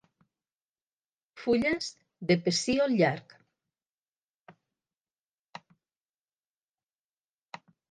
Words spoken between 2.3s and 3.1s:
de pecíol